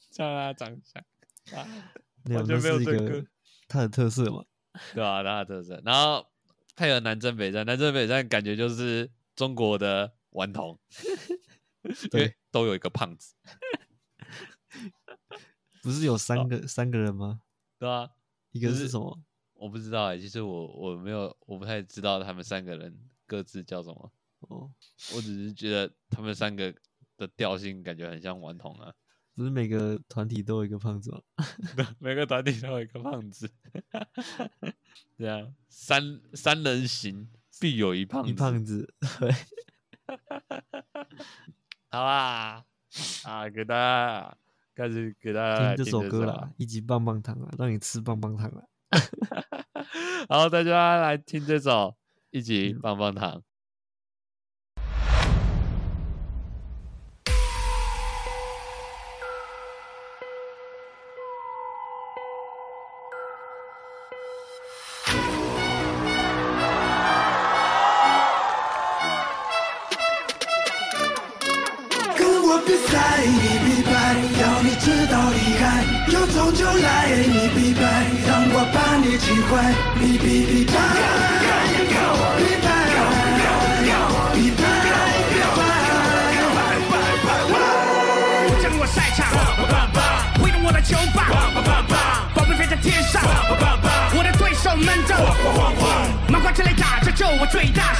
[0.09, 1.69] 呛他长相，啊，
[2.33, 3.23] 完全没有这个歌
[3.67, 4.43] 它的特色嘛。
[4.95, 6.27] 对吧、他的特色，然后
[6.75, 10.79] 配合南征北战，南征北战感觉就是中国的顽童，
[11.83, 13.35] 因为都有一个胖子，
[15.83, 17.41] 不是有哦三个三个人吗？
[17.79, 18.09] 对啊、
[18.51, 19.19] 一个是是什么？
[19.53, 24.11] 我不知道哎、其实我我没有，我不太知道他们三个人各自叫什么。
[24.41, 24.71] 哦，
[25.15, 26.73] 我只是觉得他们三个
[27.17, 28.93] 的调性感觉很像顽童啊，
[29.33, 31.21] 不是每个团体都有一个胖子吗？
[31.99, 33.49] 每个团体都有一个胖子，
[35.17, 37.27] 这样三三人行
[37.59, 39.31] 必有一胖子，一胖子，对，
[41.89, 42.63] 好啦，
[43.23, 44.37] 啊，给大家
[44.77, 46.51] 开始给大家听这首歌啦啦，。
[46.57, 48.63] 一级棒棒糖啊，让你吃棒棒糖了。
[50.29, 51.95] 好，大家来听这首
[52.29, 53.41] 一起嗯棒棒糖。
[79.49, 79.86] 怪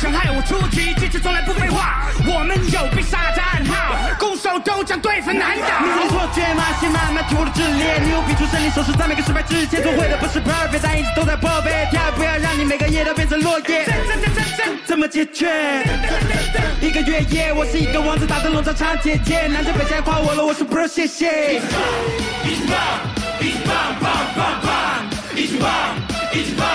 [0.07, 2.07] 最大，想害我出击，机智从来不废话。
[2.25, 5.67] 我们有必杀的暗号，攻守都将对方难倒。
[5.83, 6.63] 你错觉吗？
[6.79, 11.87] 先慢慢体我的炽烈，牛逼出身，你手势在每个失败之前做会的不是 perfect，但一直都在破费。
[11.91, 13.85] 跳，不要让你每个夜都变成落叶。
[14.85, 15.83] 怎么解决？
[16.81, 21.55] 一个月夜，我是一个王子，打灯笼照唱姐姐，南征北下夸我了，我是 bro，谢谢。
[21.55, 21.81] 一起棒，
[22.45, 22.81] 一起棒，
[23.41, 24.71] 一起棒，棒棒棒，
[25.35, 25.69] 一起棒，
[26.33, 26.65] 一起棒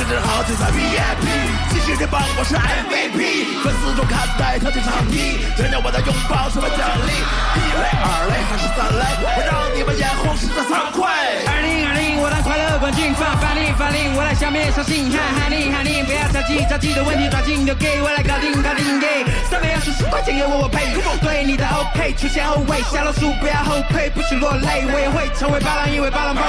[0.00, 1.28] 真正好，精彩 VIP，
[1.68, 7.12] 继续这棒我是 MVP，粉丝中看待特技场地，天天我的拥抱是份奖励。
[7.20, 11.04] 一垒、二垒还是三垒，我让你们眼红实在惭愧。
[11.04, 26.48] 二零二零，我当快乐冠军，发发令发令，我来消灭伤心，喊喊令喊令，不要着急着急的问题抓紧就给我来搞定搞定给，三百二十块钱给我我赔，对你的 OK 出现后卫，小老鼠不要后退，不许落泪，我也会成为巴郎，因为巴郎棒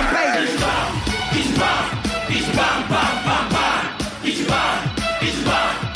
[2.31, 3.59] 一起棒棒棒棒
[4.23, 4.57] 一起棒
[5.21, 5.90] 一起棒。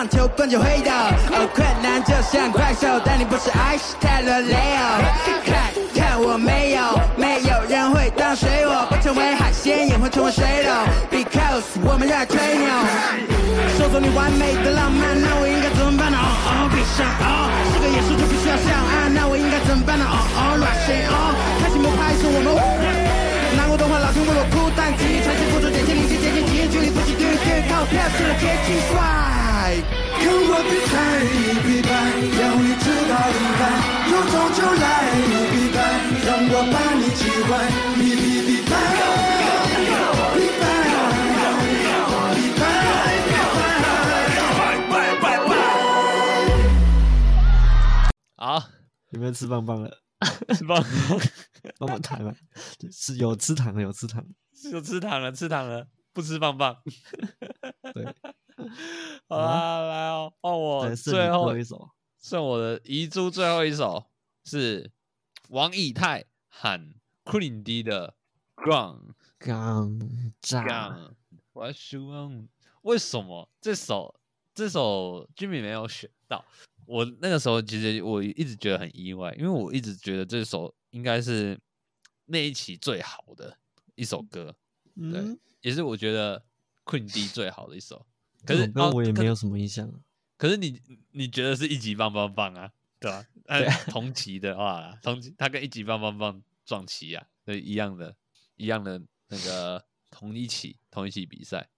[0.00, 4.80] 棒球棍就挥倒， 哦，困难就像怪兽，但你不是爱是泰勒雷欧。
[5.44, 5.52] 看
[5.92, 6.80] 看我没有，
[7.20, 10.72] 没有人会当水我，不成为海鲜也会成为水流
[11.12, 12.72] ，because 我们热爱吹牛。
[13.76, 16.16] 收走你完美的浪漫，那我应该怎么办呢？
[16.16, 20.08] 哦哦，闭上哦，是个野兽就必须要上岸，那我应该怎么办呢？
[20.08, 22.56] 哦哦，软心哦，开心不拍手我们。
[23.52, 26.88] 南国动画老天为我哭，但记忆传奇付出点心，临近接近近距离
[27.60, 28.94] 不及对对，靠票是了接近帅。
[30.20, 31.90] 跟我比赛，你必败，
[32.40, 33.60] 要你知道厉害。
[34.10, 34.84] 有种就来，
[35.16, 35.78] 你必败，
[36.26, 37.50] 让我把你击坏。
[37.96, 38.72] 你必必败，
[39.66, 40.02] 必败，
[40.34, 40.64] 必败，
[45.20, 45.50] 必败。
[48.36, 48.44] 好，
[49.10, 49.90] 有没有吃棒棒了？
[50.54, 50.84] 吃棒
[51.78, 52.34] 棒棒糖啊，
[52.92, 54.24] 是有吃糖的，有吃糖。
[54.72, 56.76] 有吃糖了，吃糖了，不吃棒棒。
[57.92, 58.04] 对，
[59.28, 61.90] 好啦，来哦，换我最后一首。
[62.20, 64.04] 剩我的遗珠最后一首
[64.44, 64.90] 是
[65.48, 66.92] 王以太喊
[67.24, 68.14] Queen D 的
[68.56, 69.98] Ground 刚
[70.42, 71.12] 炸，Ground。
[71.52, 72.46] 我希望
[72.82, 74.20] 为什么这首
[74.54, 76.44] 这首 Jimmy 没有选到？
[76.84, 81.58] 我那个时候其实我一直觉得很意外，因为我一直觉得这首应该是
[82.26, 83.56] 那一期最好的
[83.94, 84.54] 一首歌，
[84.94, 86.42] 对，嗯，也是我觉得
[86.90, 88.04] Queen D 最好的一首。
[88.44, 89.94] 可是这首歌哦可我也没有什么印象啊。
[90.36, 90.80] 可是你
[91.12, 98.16] 你觉得是一级棒棒棒啊，对吧、 按对同期的话，同期他跟一级棒棒棒撞期啊，对，一样的，
[98.56, 101.68] 一样的那个同一起同一起比赛，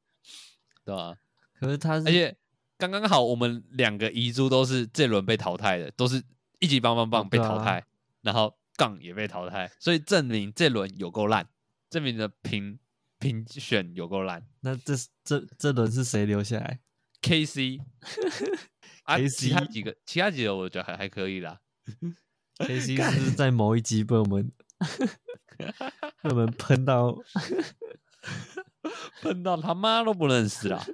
[0.84, 1.16] 对吧、
[1.58, 2.36] 可是他是，而且
[2.78, 6.22] 刚刚好，我们两个遗珠都是这轮被淘汰的，都是
[6.60, 7.84] 一级棒棒棒被淘汰，
[8.20, 11.48] 然后杠也被淘汰，所以证明这轮有够烂，
[11.90, 12.78] 证明的评
[13.22, 14.44] 评选有够烂。
[14.60, 14.94] 那这
[15.24, 16.80] 这这轮是谁留下来
[17.22, 17.78] ？K C
[19.04, 21.60] 啊，KC 其他几个其他几个我觉得还还可以啦。
[22.58, 24.50] K C 是不是在某一集被我们
[26.22, 27.16] 被我们喷到，
[29.22, 30.84] 喷到他妈都不认识了。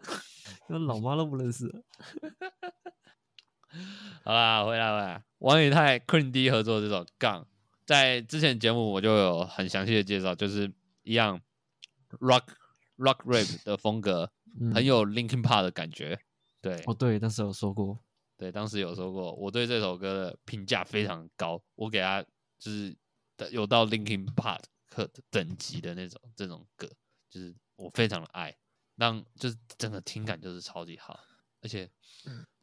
[0.69, 1.83] 那老妈都不认识了。
[4.25, 7.43] 好啦，回来回来，王宇泰 Queen D 合作这首《杠》，
[7.87, 10.71] 在之前节目我就有很详细的介绍，就是
[11.03, 11.41] 一样
[12.21, 12.45] rock
[12.97, 14.31] rock rap 的风格，
[14.61, 16.19] 嗯很有 Linkin Park 的感觉。
[16.61, 17.99] 对，哦，对，当时有说过，
[18.37, 22.23] 对，当时有说过，我对这首歌的评价非常高，我给他
[22.59, 22.97] 就是
[23.37, 26.91] 的有到 Linkin Park 的等级的那种这种歌，
[27.31, 28.57] 就是我非常的爱，
[28.97, 31.21] 让就是整个听感就是超级好，
[31.63, 31.89] 而且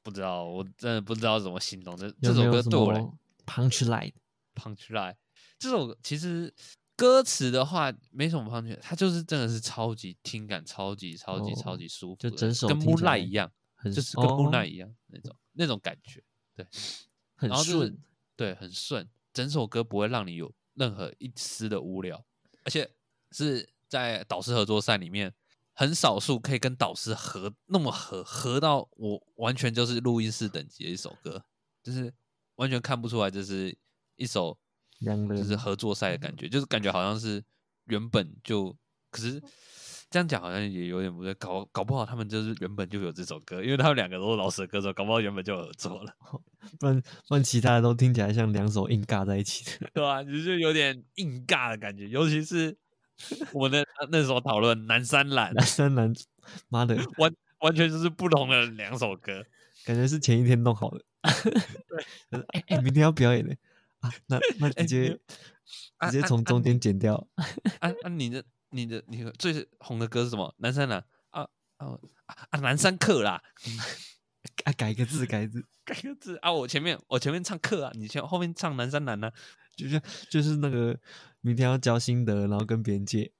[0.03, 5.15] 不知道我真的不知道怎么形容这这首歌对我来么 punch line？punch line
[5.57, 6.53] 这首其实
[6.95, 13.51] 歌词的话没什么 punch，line，它就是真的是超级听感超级超级哦超级舒服的，就整首跟听起 Moonlight 一样，
[13.83, 16.23] 就是跟哦 Moonlight 一样那种那种感觉，
[16.55, 16.65] 对。
[17.37, 17.97] 很顺，
[18.37, 22.25] 对，很顺，整首歌不会让你有任何一丝的无聊，
[22.63, 22.89] 而且
[23.31, 25.33] 是在导师合作赛里面
[25.73, 31.43] 很少数可以跟导师合那么合，合到我完全就是录音室等级的一首歌，
[31.83, 32.13] 就是
[32.55, 33.77] 完全看不出来这是
[34.15, 34.57] 一首
[35.01, 37.43] 就是合作赛的感觉，就是感觉好像是
[37.85, 38.75] 原本就，
[39.11, 39.41] 可是
[40.09, 46.13] 这样讲好像也有点不对，搞搞不好他们就是原本就有这首歌，因为他们两个都是老师的歌手，搞不好原本就有合作了。
[46.79, 49.89] 不然不然其他的都听起来像两首硬尬在一起的。
[49.93, 52.75] 对吧、就是有点硬尬的感觉，尤其是
[53.51, 56.13] 我那那时候讨论南山蓝，南山南，
[56.69, 59.43] 妈的，完完全就是不同的两首歌。
[59.85, 61.03] 感觉是前一天弄好的。
[62.29, 63.55] 对，哎哎，明天要表演的
[64.09, 65.19] 啊，那那直接
[65.97, 67.27] 啊直接从中间剪掉。
[67.79, 68.09] 啊啊！
[68.09, 70.53] 你的你的你最红的歌是什么？
[70.59, 71.47] 南山南啊
[71.77, 71.87] 啊
[72.49, 72.59] 啊！
[72.59, 73.41] 南山客啦，
[74.65, 76.51] 啊，改个字，改个字，改个字啊！
[76.51, 79.31] 我前面我前面唱客啊，你前后面唱南山南呢、
[79.75, 80.99] 就是就是那个
[81.41, 83.31] 明天要交心得，然后跟别人借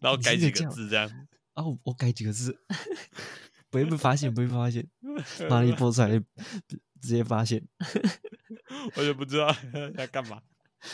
[0.00, 1.08] 然后改几个字这样。
[1.54, 2.58] 啊，我我改几个字，
[3.70, 4.88] 不会被发现，不会被发现，
[5.48, 6.08] 妈的一播出来
[7.04, 7.62] 直接发现。
[8.96, 9.54] 我也不知道
[9.96, 10.42] 要干嘛，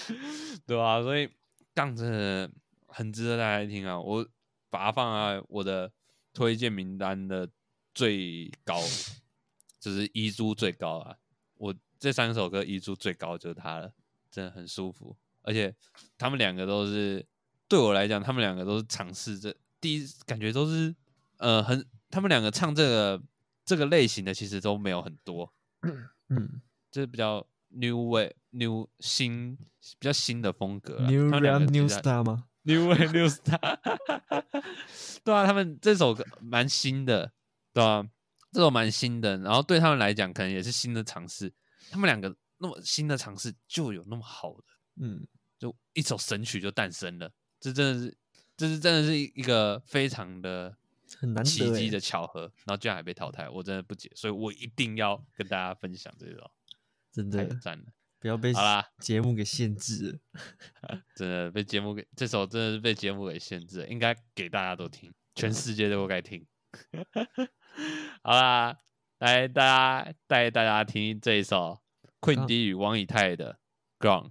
[0.67, 1.29] 对吧、所以
[1.75, 2.51] 杠真的
[2.87, 3.99] 很值得大家听啊！
[3.99, 4.27] 我
[4.69, 5.91] 把它放在我的
[6.33, 7.49] 推荐名单的
[7.95, 8.81] 最高，
[9.79, 11.17] 就是遗珠最高啊！
[11.55, 13.93] 我这三首歌遗珠最高就是它了，
[14.31, 15.75] 真的很舒服，而且
[16.19, 17.25] 他们两个都是
[17.69, 20.95] 对我来讲，他们两个都是尝试这第一感觉都是
[21.39, 23.23] 呃很，他们两个唱这个
[23.65, 25.53] 这个类型的其实都没有很多，
[26.29, 26.61] 嗯。
[26.91, 32.47] 就是比较 new way new 新比较新的风格他们两 New Star 吗？
[32.63, 33.79] New Way New Star，
[35.23, 37.33] 对啊，他们这首歌蛮新的，
[37.73, 38.05] 对啊，
[38.53, 41.53] 这首蛮新的，然后对他们来讲可能也是新的尝试，
[41.91, 44.65] 他们两个那么新的尝试就有那么好的，
[45.01, 45.25] 嗯，
[45.59, 48.19] 就一首神曲就诞生了，这真的是，
[48.57, 50.77] 这是真的是一个非常的
[51.19, 56.51] 很难得奇迹欸的巧合，然后居然还被淘汰，我真的不解，所以我一定要跟大家分享这首，
[57.13, 57.85] 真的太赞了，
[58.19, 61.03] 不要被好啦节目给限制了。
[61.17, 66.47] 真的被节目给这首真的是被节目给限制了，应该给大家都听，全世界都该听。
[68.23, 68.79] 好啦，
[69.19, 71.81] 来大家带大家听这一首
[72.21, 73.59] 困迪与王以太的
[74.07, 74.29] 《Ground》。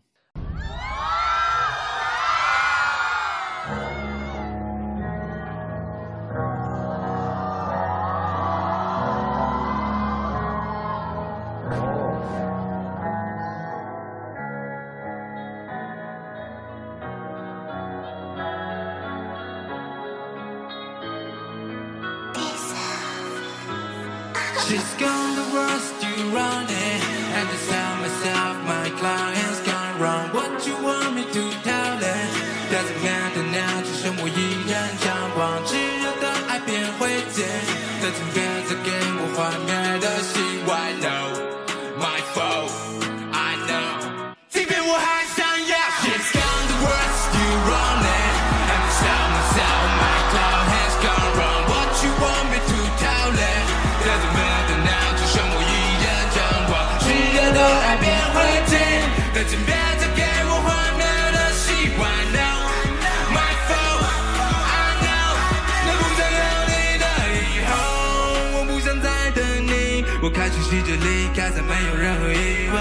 [70.70, 72.78] 试着离开，再没有任何疑问。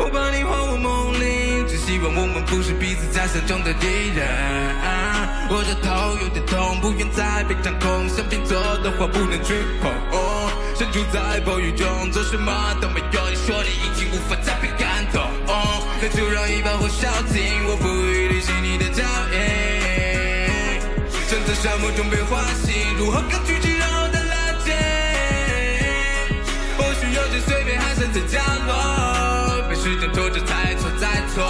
[0.00, 3.86] 我把你还我梦里，只希望我们不是彼此假想中的敌
[4.18, 4.26] 人。
[5.48, 9.92] 我的头有点痛，不愿再被掌控，想拼凑的话不能触碰。
[10.74, 15.22] 身处在暴雨中，做什么都没用，你说你已经无法再被感动。
[16.02, 19.38] 那就让一把火烧尽，我不予理，是你的脚印。
[21.30, 23.71] 站在沙漠中被唤醒，如何抗拒？
[28.12, 31.42] 在角落，被时间拖着再错再错。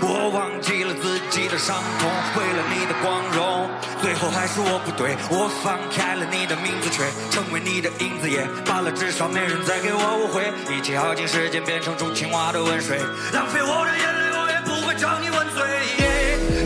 [0.00, 0.24] 我？
[0.34, 3.70] 忘记了自己的伤痛，为了你的光荣，
[4.02, 5.14] 最后还是我不对。
[5.30, 10.50] 我放开了你的名字，却成为你的影子，也罢了，至少没人再给我误会。
[10.74, 12.98] 一切耗尽时间，变成种青蛙的温水，
[13.32, 15.62] 浪费我的眼泪，我也不会找你问罪。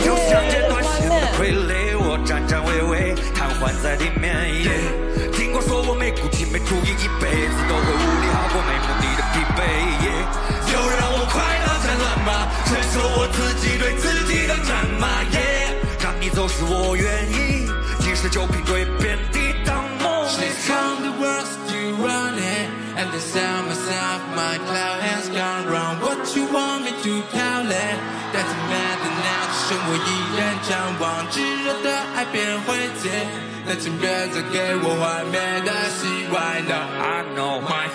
[0.00, 4.32] 就像剪断线的傀儡，我颤颤巍巍，瘫痪在地面。
[5.36, 9.60] 听过说我没骨气，没注意，一辈子都会无力，好过没目的的疲惫。
[10.72, 15.08] 就让我快乐灿烂吧，承受我自己对自己的战骂。
[16.00, 17.66] 让你走是我愿意，
[18.00, 20.28] 今世就凭对遍地当梦。
[20.28, 25.96] She's on the worst you running, and I tell myself my cloud has gone wrong.
[26.00, 27.96] What you want me to tell it?
[28.34, 33.08] Doesn't matter now，只剩我一人张望，炙热的爱变灰烬。
[33.66, 36.38] 那请别再给我幻灭的希望。
[36.68, 37.88] No, I know my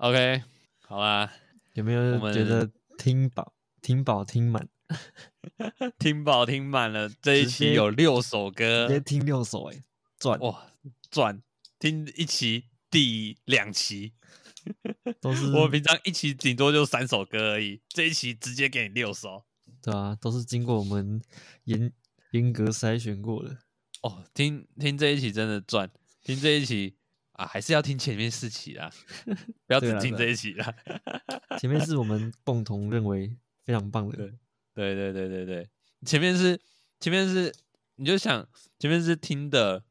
[0.00, 0.42] OK，
[0.86, 1.30] 好啦，
[1.74, 4.66] 有没有觉得听饱、听饱、听满？
[6.00, 9.84] 听饱听满了，这一期有六首歌直，接听六首哎，
[10.18, 10.72] 赚哇，
[11.10, 11.42] 赚！
[11.78, 14.14] 听一期第两期，
[15.20, 19.44] 都是 我平常一期顶多就三首歌而已，这一期直接给你六首。
[19.82, 21.20] 对啊，都是经过我们
[21.64, 21.92] 严
[22.30, 23.58] 严格筛选过的。
[24.00, 25.90] 哦，听听这一期真的赚，
[26.24, 26.96] 听这一期
[27.40, 28.92] 啊，还是要听前面四期啦，
[29.66, 30.74] 不要只听这一期啦。
[31.58, 33.34] 前面是我们共同认为
[33.64, 34.16] 非常棒的，
[34.74, 35.70] 对对对对对，
[36.04, 36.60] 前面是
[37.00, 37.50] 前面是，
[37.96, 38.46] 你就想
[38.78, 39.82] 前面是听的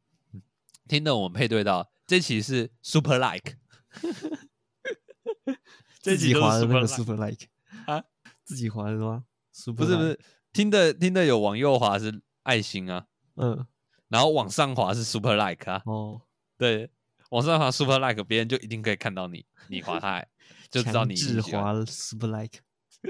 [0.87, 3.55] 听的，我们配对到这期是 Super Like，
[5.99, 7.47] 这自己集都是那个 Super super like
[7.87, 8.03] 啊，
[8.43, 9.25] 自己滑的吗？
[9.75, 10.19] 不是不是，
[10.53, 13.65] 听的听的有往右滑是爱心啊，嗯，
[14.09, 16.21] 然后往上滑是 Super Like 啊，哦，
[16.55, 16.91] 对，
[17.29, 20.25] 往上滑 Super Like，别人就一定可以看到你， 你滑他，
[20.69, 22.59] 就知道你强制喜欢划了 super like，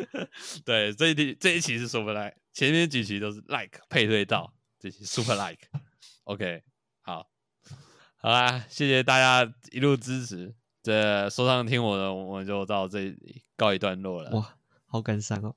[0.64, 5.68] 对，这一题这一期是 Super Like，前面几期都是 Like 配对到，这期 Super Like。
[6.26, 6.64] OK，
[7.02, 7.30] 好，
[8.18, 10.54] 好啦，谢谢大家一路支持。
[10.82, 14.32] 这说唱听我的，我们就到这里告一段落了。
[14.32, 15.56] 哇，好感伤哦，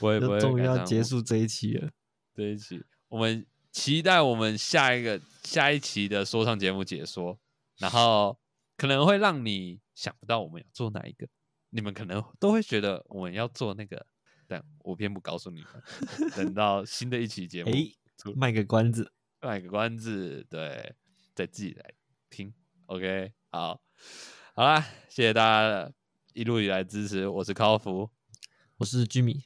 [0.00, 1.90] 我 也不会，就终于要结束这一期了。
[2.34, 3.46] 这一期，我们
[3.76, 7.38] 期待我们下一个下一期的说唱节目解说，
[7.76, 8.38] 然后
[8.74, 11.28] 可能会让你想不到我们要做哪一个，
[11.68, 14.06] 你们可能都会觉得我们要做那个，
[14.46, 15.82] 但我偏不告诉你们，
[16.34, 17.70] 等到新的一期节目
[18.34, 19.12] 卖个关子，
[19.42, 20.94] 卖个关子，对，
[21.34, 21.92] 再自己来
[22.30, 22.54] 听。
[22.86, 23.78] OK，好，
[24.54, 25.92] 好啦，谢谢大家
[26.32, 28.08] 一路以来支持，我是高福，
[28.78, 29.44] 我是居米，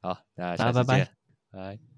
[0.00, 1.14] 好，大家下次见，
[1.50, 1.89] 拜。